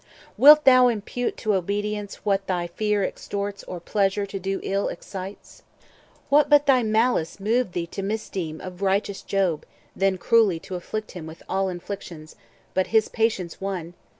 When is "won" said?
13.61-13.93